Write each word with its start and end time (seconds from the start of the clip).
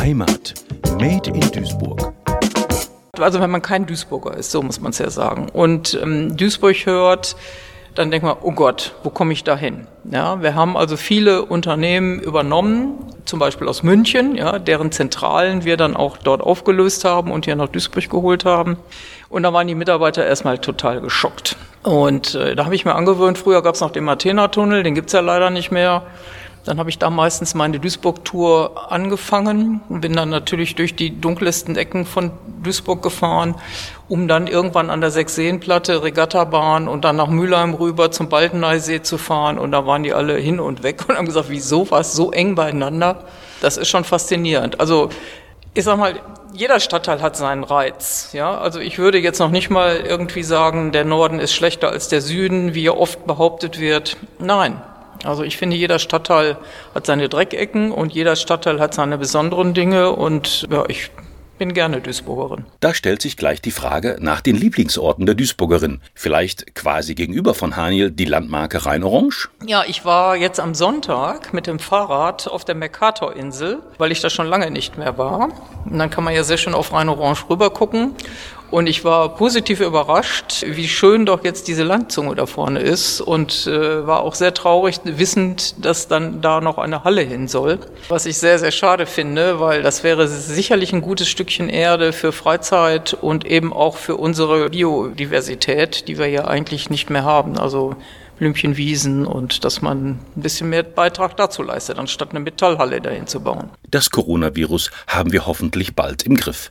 Heimat. 0.00 0.54
Made 0.98 1.28
in 1.28 1.40
Duisburg. 1.52 2.14
Also 3.18 3.38
wenn 3.38 3.50
man 3.50 3.60
kein 3.60 3.84
Duisburger 3.84 4.34
ist, 4.34 4.50
so 4.50 4.62
muss 4.62 4.80
man 4.80 4.92
es 4.92 4.98
ja 4.98 5.10
sagen. 5.10 5.50
Und 5.52 5.92
ähm, 6.02 6.38
Duisburg 6.38 6.86
hört, 6.86 7.36
dann 7.94 8.10
denkt 8.10 8.24
man, 8.24 8.36
oh 8.40 8.52
Gott, 8.52 8.94
wo 9.02 9.10
komme 9.10 9.34
ich 9.34 9.44
da 9.44 9.58
hin? 9.58 9.86
Ja, 10.10 10.40
wir 10.40 10.54
haben 10.54 10.78
also 10.78 10.96
viele 10.96 11.44
Unternehmen 11.44 12.18
übernommen, 12.18 12.94
zum 13.26 13.40
Beispiel 13.40 13.68
aus 13.68 13.82
München, 13.82 14.36
ja, 14.36 14.58
deren 14.58 14.90
Zentralen 14.90 15.64
wir 15.66 15.76
dann 15.76 15.94
auch 15.94 16.16
dort 16.16 16.40
aufgelöst 16.40 17.04
haben 17.04 17.30
und 17.30 17.44
hier 17.44 17.56
nach 17.56 17.68
Duisburg 17.68 18.08
geholt 18.08 18.46
haben. 18.46 18.78
Und 19.28 19.42
da 19.42 19.52
waren 19.52 19.66
die 19.66 19.74
Mitarbeiter 19.74 20.24
erstmal 20.24 20.56
total 20.56 21.02
geschockt. 21.02 21.56
Und 21.82 22.34
äh, 22.36 22.56
da 22.56 22.64
habe 22.64 22.74
ich 22.74 22.86
mir 22.86 22.94
angewöhnt, 22.94 23.36
früher 23.36 23.62
gab 23.62 23.74
es 23.74 23.82
noch 23.82 23.90
den 23.90 24.04
Matena-Tunnel, 24.04 24.82
den 24.82 24.94
gibt's 24.94 25.12
ja 25.12 25.20
leider 25.20 25.50
nicht 25.50 25.70
mehr. 25.70 26.04
Dann 26.64 26.78
habe 26.78 26.90
ich 26.90 26.98
da 26.98 27.08
meistens 27.08 27.54
meine 27.54 27.80
Duisburg-Tour 27.80 28.92
angefangen 28.92 29.80
und 29.88 30.02
bin 30.02 30.12
dann 30.12 30.28
natürlich 30.28 30.74
durch 30.74 30.94
die 30.94 31.18
dunkelsten 31.18 31.76
Ecken 31.76 32.04
von 32.04 32.32
Duisburg 32.62 33.02
gefahren, 33.02 33.54
um 34.08 34.28
dann 34.28 34.46
irgendwann 34.46 34.90
an 34.90 35.00
der 35.00 35.10
Sechseenplatte, 35.10 36.02
Regattabahn 36.02 36.86
und 36.86 37.04
dann 37.04 37.16
nach 37.16 37.28
Mülheim 37.28 37.72
rüber 37.72 38.10
zum 38.10 38.28
Baldeneysee 38.28 39.02
zu 39.02 39.16
fahren. 39.16 39.58
Und 39.58 39.72
da 39.72 39.86
waren 39.86 40.02
die 40.02 40.12
alle 40.12 40.36
hin 40.36 40.60
und 40.60 40.82
weg 40.82 41.04
und 41.08 41.16
haben 41.16 41.26
gesagt, 41.26 41.48
wieso 41.48 41.90
war 41.90 42.00
es 42.00 42.12
so 42.12 42.30
eng 42.30 42.54
beieinander? 42.54 43.24
Das 43.62 43.76
ist 43.76 43.88
schon 43.88 44.04
faszinierend. 44.04 44.80
Also 44.80 45.08
ich 45.72 45.84
sag 45.84 45.98
mal, 45.98 46.20
jeder 46.52 46.80
Stadtteil 46.80 47.22
hat 47.22 47.36
seinen 47.36 47.64
Reiz. 47.64 48.30
Ja, 48.32 48.58
also 48.58 48.80
ich 48.80 48.98
würde 48.98 49.18
jetzt 49.18 49.38
noch 49.38 49.50
nicht 49.50 49.70
mal 49.70 49.96
irgendwie 49.96 50.42
sagen, 50.42 50.92
der 50.92 51.04
Norden 51.04 51.38
ist 51.38 51.52
schlechter 51.52 51.90
als 51.90 52.08
der 52.08 52.20
Süden, 52.20 52.74
wie 52.74 52.82
ja 52.82 52.92
oft 52.92 53.26
behauptet 53.26 53.78
wird. 53.78 54.16
Nein, 54.38 54.82
also 55.24 55.42
ich 55.42 55.56
finde, 55.56 55.76
jeder 55.76 55.98
Stadtteil 55.98 56.56
hat 56.94 57.06
seine 57.06 57.28
Dreckecken 57.28 57.92
und 57.92 58.12
jeder 58.12 58.36
Stadtteil 58.36 58.80
hat 58.80 58.94
seine 58.94 59.18
besonderen 59.18 59.74
Dinge 59.74 60.10
und 60.10 60.66
ja, 60.70 60.84
ich 60.88 61.10
bin 61.60 61.74
gerne 61.74 62.00
Duisburgerin. 62.00 62.64
Da 62.80 62.94
stellt 62.94 63.20
sich 63.20 63.36
gleich 63.36 63.60
die 63.60 63.70
Frage 63.70 64.16
nach 64.18 64.40
den 64.40 64.56
Lieblingsorten 64.56 65.26
der 65.26 65.34
Duisburgerin. 65.34 66.00
Vielleicht 66.14 66.74
quasi 66.74 67.14
gegenüber 67.14 67.52
von 67.52 67.76
Haniel 67.76 68.10
die 68.10 68.24
Landmarke 68.24 68.86
Rhein-Orange? 68.86 69.50
Ja, 69.66 69.84
ich 69.86 70.06
war 70.06 70.36
jetzt 70.36 70.58
am 70.58 70.74
Sonntag 70.74 71.52
mit 71.52 71.66
dem 71.66 71.78
Fahrrad 71.78 72.48
auf 72.48 72.64
der 72.64 72.76
Mercator-Insel, 72.76 73.80
weil 73.98 74.10
ich 74.10 74.22
da 74.22 74.30
schon 74.30 74.46
lange 74.46 74.70
nicht 74.70 74.96
mehr 74.96 75.18
war. 75.18 75.50
Und 75.84 75.98
dann 75.98 76.08
kann 76.08 76.24
man 76.24 76.34
ja 76.34 76.44
sehr 76.44 76.56
schön 76.56 76.72
auf 76.72 76.94
Rhein-Orange 76.94 77.50
rüber 77.50 77.68
gucken. 77.68 78.14
Und 78.70 78.86
ich 78.86 79.04
war 79.04 79.34
positiv 79.34 79.80
überrascht, 79.80 80.64
wie 80.64 80.86
schön 80.86 81.26
doch 81.26 81.44
jetzt 81.44 81.66
diese 81.66 81.82
Landzunge 81.82 82.36
da 82.36 82.46
vorne 82.46 82.80
ist 82.80 83.20
und 83.20 83.66
äh, 83.66 84.06
war 84.06 84.20
auch 84.20 84.34
sehr 84.34 84.54
traurig, 84.54 85.00
wissend, 85.04 85.84
dass 85.84 86.06
dann 86.06 86.40
da 86.40 86.60
noch 86.60 86.78
eine 86.78 87.02
Halle 87.02 87.22
hin 87.22 87.48
soll. 87.48 87.78
Was 88.08 88.26
ich 88.26 88.38
sehr, 88.38 88.58
sehr 88.60 88.70
schade 88.70 89.06
finde, 89.06 89.58
weil 89.58 89.82
das 89.82 90.04
wäre 90.04 90.28
sicherlich 90.28 90.92
ein 90.92 91.02
gutes 91.02 91.28
Stückchen 91.28 91.68
Erde 91.68 92.12
für 92.12 92.30
Freizeit 92.30 93.14
und 93.14 93.44
eben 93.44 93.72
auch 93.72 93.96
für 93.96 94.16
unsere 94.16 94.70
Biodiversität, 94.70 96.06
die 96.06 96.18
wir 96.18 96.28
ja 96.28 96.44
eigentlich 96.46 96.90
nicht 96.90 97.10
mehr 97.10 97.24
haben. 97.24 97.58
Also 97.58 97.96
Blümchenwiesen 98.38 99.26
und 99.26 99.64
dass 99.64 99.82
man 99.82 100.10
ein 100.10 100.20
bisschen 100.34 100.70
mehr 100.70 100.82
Beitrag 100.82 101.36
dazu 101.36 101.62
leistet, 101.62 101.98
anstatt 101.98 102.30
eine 102.30 102.40
Metallhalle 102.40 103.00
dahin 103.00 103.26
zu 103.26 103.40
bauen. 103.40 103.68
Das 103.90 104.10
Coronavirus 104.10 104.90
haben 105.06 105.32
wir 105.32 105.46
hoffentlich 105.46 105.94
bald 105.94 106.22
im 106.22 106.36
Griff. 106.36 106.70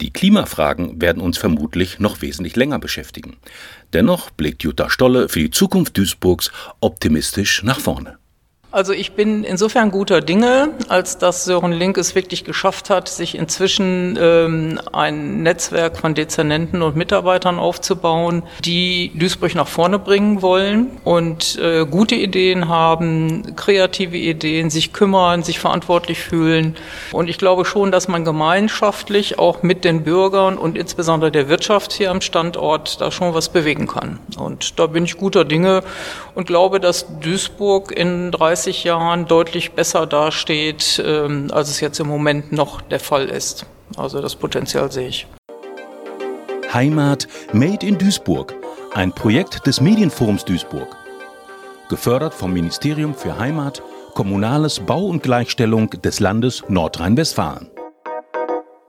Die 0.00 0.12
Klimafragen 0.12 1.00
werden 1.00 1.22
uns 1.22 1.38
vermutlich 1.38 1.98
noch 1.98 2.22
wesentlich 2.22 2.56
länger 2.56 2.78
beschäftigen. 2.78 3.36
Dennoch 3.92 4.30
blickt 4.30 4.62
Jutta 4.62 4.90
Stolle 4.90 5.28
für 5.28 5.40
die 5.40 5.50
Zukunft 5.50 5.96
Duisburgs 5.96 6.52
optimistisch 6.80 7.62
nach 7.62 7.80
vorne. 7.80 8.19
Also 8.72 8.92
ich 8.92 9.12
bin 9.12 9.42
insofern 9.42 9.90
guter 9.90 10.20
Dinge, 10.20 10.70
als 10.88 11.18
dass 11.18 11.44
Sören 11.44 11.72
Link 11.72 11.98
es 11.98 12.14
wirklich 12.14 12.44
geschafft 12.44 12.88
hat, 12.88 13.08
sich 13.08 13.34
inzwischen 13.34 14.16
ähm, 14.20 14.80
ein 14.92 15.42
Netzwerk 15.42 15.98
von 15.98 16.14
Dezernenten 16.14 16.80
und 16.82 16.94
Mitarbeitern 16.94 17.58
aufzubauen, 17.58 18.44
die 18.64 19.10
Duisburg 19.16 19.56
nach 19.56 19.66
vorne 19.66 19.98
bringen 19.98 20.40
wollen 20.40 21.00
und 21.02 21.58
äh, 21.58 21.84
gute 21.84 22.14
Ideen 22.14 22.68
haben, 22.68 23.56
kreative 23.56 24.16
Ideen, 24.16 24.70
sich 24.70 24.92
kümmern, 24.92 25.42
sich 25.42 25.58
verantwortlich 25.58 26.20
fühlen. 26.20 26.76
Und 27.10 27.28
ich 27.28 27.38
glaube 27.38 27.64
schon, 27.64 27.90
dass 27.90 28.06
man 28.06 28.24
gemeinschaftlich 28.24 29.36
auch 29.40 29.64
mit 29.64 29.84
den 29.84 30.04
Bürgern 30.04 30.56
und 30.56 30.78
insbesondere 30.78 31.32
der 31.32 31.48
Wirtschaft 31.48 31.92
hier 31.92 32.12
am 32.12 32.20
Standort 32.20 33.00
da 33.00 33.10
schon 33.10 33.34
was 33.34 33.48
bewegen 33.48 33.88
kann. 33.88 34.20
Und 34.38 34.78
da 34.78 34.86
bin 34.86 35.06
ich 35.06 35.16
guter 35.16 35.44
Dinge 35.44 35.82
und 36.36 36.46
glaube, 36.46 36.78
dass 36.78 37.06
Duisburg 37.20 37.90
in 37.90 38.30
30 38.30 38.59
30 38.60 38.84
Jahren 38.84 39.24
deutlich 39.24 39.72
besser 39.72 40.06
dasteht, 40.06 41.02
ähm, 41.02 41.48
als 41.50 41.70
es 41.70 41.80
jetzt 41.80 41.98
im 41.98 42.08
Moment 42.08 42.52
noch 42.52 42.82
der 42.82 43.00
Fall 43.00 43.30
ist. 43.30 43.64
Also 43.96 44.20
das 44.20 44.36
Potenzial 44.36 44.92
sehe 44.92 45.08
ich. 45.08 45.26
Heimat 46.70 47.26
Made 47.54 47.86
in 47.86 47.96
Duisburg, 47.96 48.54
ein 48.92 49.12
Projekt 49.12 49.66
des 49.66 49.80
Medienforums 49.80 50.44
Duisburg. 50.44 50.94
Gefördert 51.88 52.34
vom 52.34 52.52
Ministerium 52.52 53.14
für 53.14 53.38
Heimat, 53.38 53.82
Kommunales 54.14 54.78
Bau 54.78 55.06
und 55.06 55.22
Gleichstellung 55.22 55.88
des 55.88 56.20
Landes 56.20 56.62
Nordrhein-Westfalen. 56.68 57.69